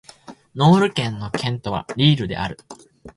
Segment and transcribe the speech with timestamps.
[0.55, 2.57] ノール県の県都はリールである